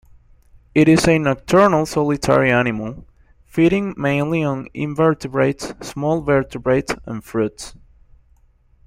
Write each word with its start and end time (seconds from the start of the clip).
It 0.73 0.89
is 0.89 1.07
a 1.07 1.19
nocturnal 1.19 1.85
solitary 1.85 2.51
animal, 2.51 3.05
feeding 3.45 3.93
mainly 3.95 4.41
on 4.43 4.67
invertebrates, 4.73 5.73
small 5.87 6.21
vertebrates 6.21 6.95
and 7.05 7.23
fruits. 7.23 7.75